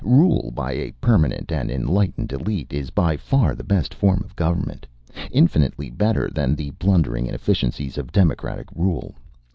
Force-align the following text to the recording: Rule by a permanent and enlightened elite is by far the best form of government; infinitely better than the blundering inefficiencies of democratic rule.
Rule 0.03 0.49
by 0.55 0.71
a 0.71 0.93
permanent 0.93 1.51
and 1.51 1.69
enlightened 1.69 2.33
elite 2.33 2.73
is 2.73 2.89
by 2.89 3.17
far 3.17 3.53
the 3.53 3.63
best 3.63 3.93
form 3.93 4.23
of 4.23 4.35
government; 4.35 4.87
infinitely 5.29 5.91
better 5.91 6.27
than 6.27 6.55
the 6.55 6.71
blundering 6.71 7.27
inefficiencies 7.27 7.99
of 7.99 8.11
democratic 8.11 8.71
rule. 8.73 9.13